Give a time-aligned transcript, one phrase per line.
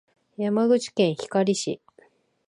[0.35, 1.79] 山口県光市